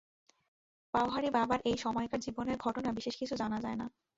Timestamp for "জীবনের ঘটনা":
2.19-2.89